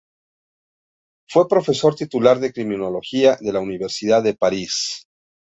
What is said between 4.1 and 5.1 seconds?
de París.